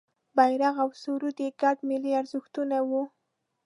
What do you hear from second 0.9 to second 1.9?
سرود یې ګډ